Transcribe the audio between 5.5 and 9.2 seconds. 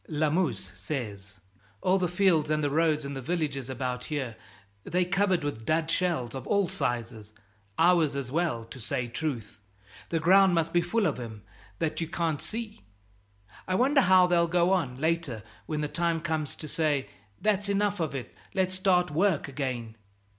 dud shells of all sizes ours as well, to say